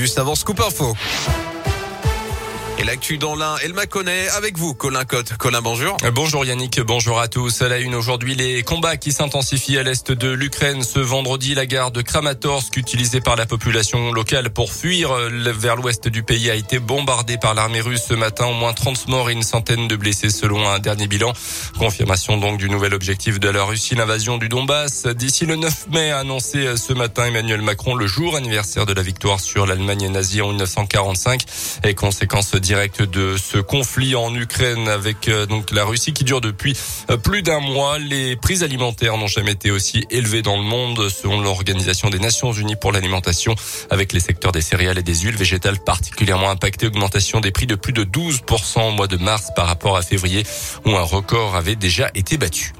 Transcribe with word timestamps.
juste 0.00 0.18
avant 0.18 0.34
Scoop 0.34 0.58
Info. 0.60 0.96
Et 2.80 2.84
l'actu 2.84 3.18
dans 3.18 3.34
l'un, 3.34 3.56
elle 3.62 3.74
m'a 3.74 3.84
connaît 3.84 4.26
avec 4.30 4.56
vous, 4.56 4.72
Colin 4.72 5.04
Cotte. 5.04 5.36
Colin, 5.36 5.60
bonjour. 5.60 5.98
Bonjour 6.14 6.46
Yannick, 6.46 6.80
bonjour 6.80 7.20
à 7.20 7.28
tous. 7.28 7.60
À 7.60 7.68
la 7.68 7.78
une 7.78 7.94
aujourd'hui, 7.94 8.34
les 8.34 8.62
combats 8.62 8.96
qui 8.96 9.12
s'intensifient 9.12 9.76
à 9.76 9.82
l'est 9.82 10.10
de 10.10 10.30
l'Ukraine. 10.30 10.82
Ce 10.82 10.98
vendredi, 10.98 11.54
la 11.54 11.66
gare 11.66 11.90
de 11.90 12.00
Kramatorsk, 12.00 12.74
utilisée 12.78 13.20
par 13.20 13.36
la 13.36 13.44
population 13.44 14.12
locale 14.12 14.48
pour 14.48 14.72
fuir 14.72 15.12
vers 15.12 15.76
l'ouest 15.76 16.08
du 16.08 16.22
pays, 16.22 16.48
a 16.48 16.54
été 16.54 16.78
bombardée 16.78 17.36
par 17.36 17.52
l'armée 17.52 17.82
russe 17.82 18.04
ce 18.08 18.14
matin. 18.14 18.46
Au 18.46 18.54
moins 18.54 18.72
30 18.72 19.08
morts 19.08 19.28
et 19.28 19.34
une 19.34 19.42
centaine 19.42 19.86
de 19.86 19.96
blessés 19.96 20.30
selon 20.30 20.66
un 20.66 20.78
dernier 20.78 21.06
bilan. 21.06 21.34
Confirmation 21.78 22.38
donc 22.38 22.56
du 22.56 22.70
nouvel 22.70 22.94
objectif 22.94 23.38
de 23.38 23.50
la 23.50 23.62
Russie, 23.62 23.94
l'invasion 23.94 24.38
du 24.38 24.48
Donbass. 24.48 25.06
D'ici 25.06 25.44
le 25.44 25.56
9 25.56 25.88
mai, 25.90 26.12
annoncé 26.12 26.78
ce 26.78 26.94
matin 26.94 27.26
Emmanuel 27.26 27.60
Macron, 27.60 27.94
le 27.94 28.06
jour 28.06 28.36
anniversaire 28.36 28.86
de 28.86 28.94
la 28.94 29.02
victoire 29.02 29.38
sur 29.38 29.66
l'Allemagne 29.66 30.08
nazie 30.08 30.40
en 30.40 30.48
1945 30.48 31.42
et 31.84 31.94
conséquence 31.94 32.54
direct 32.70 33.02
de 33.02 33.36
ce 33.36 33.58
conflit 33.58 34.14
en 34.14 34.32
Ukraine 34.32 34.86
avec 34.86 35.26
euh, 35.26 35.44
donc 35.44 35.72
la 35.72 35.84
Russie 35.84 36.12
qui 36.12 36.22
dure 36.22 36.40
depuis 36.40 36.76
euh, 37.10 37.16
plus 37.16 37.42
d'un 37.42 37.58
mois. 37.58 37.98
Les 37.98 38.36
prix 38.36 38.62
alimentaires 38.62 39.16
n'ont 39.16 39.26
jamais 39.26 39.50
été 39.50 39.72
aussi 39.72 40.06
élevés 40.08 40.42
dans 40.42 40.56
le 40.56 40.62
monde 40.62 41.08
selon 41.08 41.40
l'Organisation 41.40 42.10
des 42.10 42.20
Nations 42.20 42.52
Unies 42.52 42.76
pour 42.76 42.92
l'alimentation 42.92 43.56
avec 43.90 44.12
les 44.12 44.20
secteurs 44.20 44.52
des 44.52 44.60
céréales 44.60 44.98
et 44.98 45.02
des 45.02 45.16
huiles 45.16 45.36
végétales 45.36 45.80
particulièrement 45.80 46.48
impactés. 46.48 46.86
Augmentation 46.86 47.40
des 47.40 47.50
prix 47.50 47.66
de 47.66 47.74
plus 47.74 47.92
de 47.92 48.04
12% 48.04 48.86
au 48.86 48.92
mois 48.92 49.08
de 49.08 49.16
mars 49.16 49.48
par 49.56 49.66
rapport 49.66 49.96
à 49.96 50.02
février 50.02 50.44
où 50.86 50.90
un 50.90 51.02
record 51.02 51.56
avait 51.56 51.74
déjà 51.74 52.08
été 52.14 52.38
battu. 52.38 52.72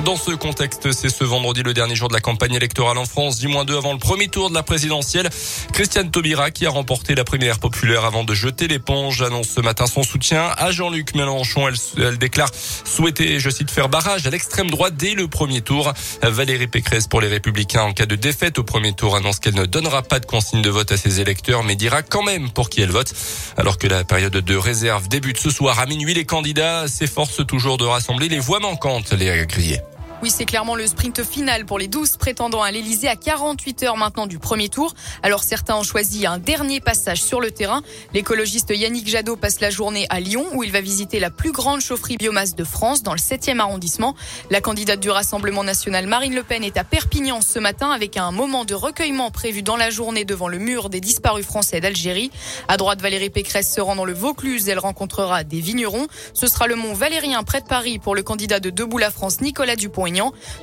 Dans 0.00 0.16
ce 0.16 0.32
contexte, 0.32 0.90
c'est 0.92 1.10
ce 1.10 1.22
vendredi 1.22 1.62
le 1.62 1.74
dernier 1.74 1.94
jour 1.94 2.08
de 2.08 2.14
la 2.14 2.20
campagne 2.20 2.54
électorale 2.54 2.96
en 2.96 3.04
France, 3.04 3.38
10 3.38 3.46
moins 3.48 3.64
2 3.64 3.76
avant 3.76 3.92
le 3.92 3.98
premier 3.98 4.26
tour 4.26 4.48
de 4.48 4.54
la 4.54 4.62
présidentielle. 4.62 5.28
Christiane 5.72 6.10
Taubira, 6.10 6.50
qui 6.50 6.66
a 6.66 6.70
remporté 6.70 7.14
la 7.14 7.24
primaire 7.24 7.58
populaire 7.58 8.04
avant 8.04 8.24
de 8.24 8.34
jeter 8.34 8.68
l'éponge, 8.68 9.22
annonce 9.22 9.48
ce 9.48 9.60
matin 9.60 9.86
son 9.86 10.02
soutien 10.02 10.50
à 10.56 10.72
Jean-Luc 10.72 11.14
Mélenchon. 11.14 11.68
Elle, 11.68 11.74
elle, 11.98 12.18
déclare 12.18 12.48
souhaiter, 12.84 13.38
je 13.38 13.50
cite, 13.50 13.70
faire 13.70 13.90
barrage 13.90 14.26
à 14.26 14.30
l'extrême 14.30 14.70
droite 14.70 14.94
dès 14.96 15.14
le 15.14 15.28
premier 15.28 15.60
tour. 15.60 15.92
Valérie 16.22 16.68
Pécresse 16.68 17.06
pour 17.06 17.20
les 17.20 17.28
Républicains, 17.28 17.82
en 17.82 17.92
cas 17.92 18.06
de 18.06 18.16
défaite 18.16 18.58
au 18.58 18.64
premier 18.64 18.94
tour, 18.94 19.14
annonce 19.14 19.38
qu'elle 19.40 19.54
ne 19.54 19.66
donnera 19.66 20.02
pas 20.02 20.18
de 20.20 20.26
consigne 20.26 20.62
de 20.62 20.70
vote 20.70 20.90
à 20.90 20.96
ses 20.96 21.20
électeurs, 21.20 21.62
mais 21.64 21.76
dira 21.76 22.02
quand 22.02 22.22
même 22.22 22.50
pour 22.50 22.70
qui 22.70 22.80
elle 22.80 22.90
vote. 22.90 23.12
Alors 23.56 23.78
que 23.78 23.86
la 23.86 24.04
période 24.04 24.32
de 24.32 24.56
réserve 24.56 25.06
débute 25.08 25.38
ce 25.38 25.50
soir 25.50 25.78
à 25.78 25.86
minuit, 25.86 26.14
les 26.14 26.24
candidats 26.24 26.88
s'efforcent 26.88 27.46
toujours 27.46 27.76
de 27.76 27.84
rassembler 27.84 28.28
les 28.28 28.40
voix 28.40 28.58
manquantes, 28.58 29.12
les 29.12 29.46
grillés. 29.46 29.81
Oui, 30.22 30.30
c'est 30.30 30.44
clairement 30.44 30.76
le 30.76 30.86
sprint 30.86 31.24
final 31.24 31.66
pour 31.66 31.80
les 31.80 31.88
12 31.88 32.16
prétendants 32.16 32.62
à 32.62 32.70
l'Elysée 32.70 33.08
à 33.08 33.16
48 33.16 33.82
heures 33.82 33.96
maintenant 33.96 34.28
du 34.28 34.38
premier 34.38 34.68
tour. 34.68 34.94
Alors 35.24 35.42
certains 35.42 35.74
ont 35.74 35.82
choisi 35.82 36.26
un 36.26 36.38
dernier 36.38 36.78
passage 36.78 37.20
sur 37.20 37.40
le 37.40 37.50
terrain. 37.50 37.82
L'écologiste 38.14 38.70
Yannick 38.70 39.08
Jadot 39.08 39.34
passe 39.34 39.58
la 39.58 39.70
journée 39.70 40.06
à 40.10 40.20
Lyon 40.20 40.46
où 40.54 40.62
il 40.62 40.70
va 40.70 40.80
visiter 40.80 41.18
la 41.18 41.32
plus 41.32 41.50
grande 41.50 41.80
chaufferie 41.80 42.18
biomasse 42.18 42.54
de 42.54 42.62
France 42.62 43.02
dans 43.02 43.14
le 43.14 43.18
7e 43.18 43.58
arrondissement. 43.58 44.14
La 44.48 44.60
candidate 44.60 45.00
du 45.00 45.10
Rassemblement 45.10 45.64
national 45.64 46.06
Marine 46.06 46.36
Le 46.36 46.44
Pen 46.44 46.62
est 46.62 46.76
à 46.76 46.84
Perpignan 46.84 47.40
ce 47.40 47.58
matin 47.58 47.90
avec 47.90 48.16
un 48.16 48.30
moment 48.30 48.64
de 48.64 48.74
recueillement 48.74 49.32
prévu 49.32 49.64
dans 49.64 49.76
la 49.76 49.90
journée 49.90 50.24
devant 50.24 50.46
le 50.46 50.58
mur 50.58 50.88
des 50.88 51.00
disparus 51.00 51.44
français 51.44 51.80
d'Algérie. 51.80 52.30
À 52.68 52.76
droite, 52.76 53.02
Valérie 53.02 53.30
Pécresse 53.30 53.74
se 53.74 53.80
rend 53.80 53.96
dans 53.96 54.04
le 54.04 54.14
Vaucluse. 54.14 54.68
Elle 54.68 54.78
rencontrera 54.78 55.42
des 55.42 55.60
vignerons. 55.60 56.06
Ce 56.32 56.46
sera 56.46 56.68
le 56.68 56.76
mont 56.76 56.92
Valérien 56.92 57.42
près 57.42 57.60
de 57.60 57.66
Paris 57.66 57.98
pour 57.98 58.14
le 58.14 58.22
candidat 58.22 58.60
de 58.60 58.70
Debout 58.70 58.98
la 58.98 59.10
France 59.10 59.40
Nicolas 59.40 59.74
Dupont 59.74 60.11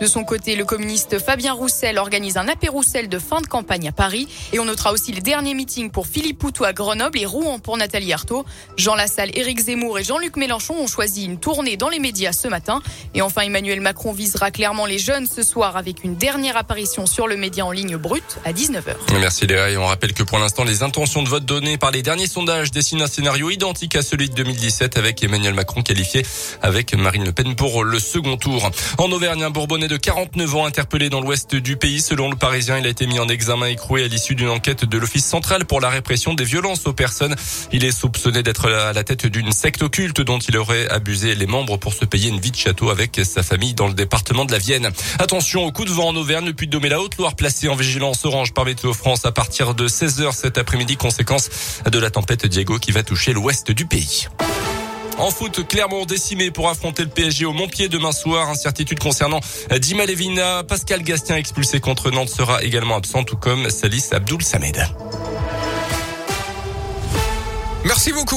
de 0.00 0.06
son 0.06 0.24
côté, 0.24 0.56
le 0.56 0.64
communiste 0.64 1.18
Fabien 1.18 1.52
Roussel 1.52 1.98
organise 1.98 2.36
un 2.36 2.48
apéro 2.48 2.76
Roussel 2.76 3.08
de 3.08 3.18
fin 3.18 3.40
de 3.40 3.46
campagne 3.46 3.88
à 3.88 3.92
Paris. 3.92 4.28
Et 4.52 4.58
on 4.58 4.64
notera 4.64 4.92
aussi 4.92 5.12
les 5.12 5.20
derniers 5.20 5.54
meetings 5.54 5.90
pour 5.90 6.06
Philippe 6.06 6.38
Poutou 6.38 6.64
à 6.64 6.72
Grenoble 6.72 7.18
et 7.18 7.24
Rouen 7.24 7.58
pour 7.58 7.76
Nathalie 7.76 8.12
Arthaud. 8.12 8.44
Jean 8.76 8.94
Lassalle, 8.94 9.30
Éric 9.34 9.60
Zemmour 9.60 9.98
et 9.98 10.04
Jean-Luc 10.04 10.36
Mélenchon 10.36 10.74
ont 10.74 10.86
choisi 10.86 11.24
une 11.24 11.38
tournée 11.38 11.76
dans 11.76 11.88
les 11.88 12.00
médias 12.00 12.32
ce 12.32 12.48
matin. 12.48 12.82
Et 13.14 13.22
enfin, 13.22 13.42
Emmanuel 13.42 13.80
Macron 13.80 14.12
visera 14.12 14.50
clairement 14.50 14.84
les 14.84 14.98
jeunes 14.98 15.26
ce 15.26 15.42
soir 15.42 15.76
avec 15.76 16.04
une 16.04 16.16
dernière 16.16 16.56
apparition 16.56 17.06
sur 17.06 17.26
le 17.28 17.36
média 17.36 17.64
en 17.64 17.70
ligne 17.70 17.96
brute 17.96 18.38
à 18.44 18.52
19h. 18.52 18.94
Merci 19.20 19.46
Léa. 19.46 19.70
Et 19.70 19.76
on 19.76 19.86
rappelle 19.86 20.12
que 20.12 20.22
pour 20.22 20.38
l'instant, 20.38 20.64
les 20.64 20.82
intentions 20.82 21.22
de 21.22 21.28
vote 21.28 21.46
données 21.46 21.78
par 21.78 21.92
les 21.92 22.02
derniers 22.02 22.26
sondages 22.26 22.72
dessinent 22.72 23.02
un 23.02 23.06
scénario 23.06 23.48
identique 23.48 23.96
à 23.96 24.02
celui 24.02 24.28
de 24.28 24.34
2017 24.34 24.98
avec 24.98 25.22
Emmanuel 25.22 25.54
Macron 25.54 25.82
qualifié 25.82 26.26
avec 26.62 26.94
Marine 26.94 27.24
Le 27.24 27.32
Pen 27.32 27.54
pour 27.54 27.84
le 27.84 27.98
second 27.98 28.36
tour. 28.36 28.70
En 28.98 29.10
Auvergne, 29.12 29.35
un 29.42 29.50
Bourbonnais 29.50 29.88
de 29.88 29.96
49 29.96 30.54
ans 30.54 30.66
interpellé 30.66 31.10
dans 31.10 31.20
l'ouest 31.20 31.54
du 31.54 31.76
pays. 31.76 32.00
Selon 32.00 32.30
le 32.30 32.36
Parisien, 32.36 32.78
il 32.78 32.86
a 32.86 32.88
été 32.88 33.06
mis 33.06 33.18
en 33.18 33.28
examen 33.28 33.66
écroué 33.66 34.04
à 34.04 34.08
l'issue 34.08 34.34
d'une 34.34 34.48
enquête 34.48 34.84
de 34.84 34.98
l'Office 34.98 35.26
central 35.26 35.64
pour 35.64 35.80
la 35.80 35.90
répression 35.90 36.34
des 36.34 36.44
violences 36.44 36.86
aux 36.86 36.92
personnes. 36.92 37.34
Il 37.72 37.84
est 37.84 37.90
soupçonné 37.90 38.42
d'être 38.42 38.70
à 38.70 38.92
la 38.92 39.04
tête 39.04 39.26
d'une 39.26 39.52
secte 39.52 39.82
occulte 39.82 40.20
dont 40.20 40.38
il 40.38 40.56
aurait 40.56 40.88
abusé 40.88 41.34
les 41.34 41.46
membres 41.46 41.76
pour 41.76 41.92
se 41.92 42.04
payer 42.04 42.30
une 42.30 42.40
vie 42.40 42.50
de 42.50 42.56
château 42.56 42.90
avec 42.90 43.20
sa 43.24 43.42
famille 43.42 43.74
dans 43.74 43.88
le 43.88 43.94
département 43.94 44.44
de 44.44 44.52
la 44.52 44.58
Vienne. 44.58 44.90
Attention 45.18 45.64
au 45.64 45.72
coup 45.72 45.84
de 45.84 45.90
vent 45.90 46.08
en 46.08 46.16
Auvergne, 46.16 46.46
depuis 46.46 46.68
de 46.68 46.78
la 46.78 47.00
Haute-Loire 47.00 47.34
placée 47.34 47.68
en 47.68 47.74
vigilance 47.74 48.24
orange 48.24 48.54
par 48.54 48.64
Météo 48.64 48.94
France 48.94 49.24
à 49.26 49.32
partir 49.32 49.74
de 49.74 49.88
16h 49.88 50.32
cet 50.32 50.58
après-midi, 50.58 50.96
conséquence 50.96 51.50
de 51.90 51.98
la 51.98 52.10
tempête 52.10 52.46
Diego 52.46 52.78
qui 52.78 52.92
va 52.92 53.02
toucher 53.02 53.32
l'ouest 53.32 53.70
du 53.70 53.86
pays. 53.86 54.28
En 55.18 55.30
foot, 55.30 55.66
Clermont 55.66 56.04
décimé 56.04 56.50
pour 56.50 56.68
affronter 56.68 57.02
le 57.02 57.08
PSG 57.08 57.46
au 57.46 57.52
Montpied 57.52 57.88
demain 57.88 58.12
soir. 58.12 58.50
Incertitude 58.50 58.98
concernant 58.98 59.40
Dima 59.80 60.04
Levina. 60.04 60.62
Pascal 60.62 61.02
Gastien 61.02 61.36
expulsé 61.36 61.80
contre 61.80 62.10
Nantes 62.10 62.28
sera 62.28 62.62
également 62.62 62.96
absent, 62.96 63.24
tout 63.24 63.36
comme 63.36 63.70
Salis 63.70 64.08
Abdoul 64.12 64.42
Samed. 64.42 64.86
Merci 67.86 68.12
beaucoup. 68.12 68.34